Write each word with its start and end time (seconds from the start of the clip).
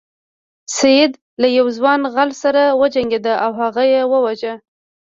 سید 0.77 1.11
له 1.41 1.47
یو 1.57 1.65
ځوان 1.77 2.01
غل 2.13 2.29
سره 2.43 2.61
وجنګیده 2.81 3.33
او 3.43 3.51
هغه 3.61 3.83
یې 3.93 4.01
وواژه. 4.11 4.53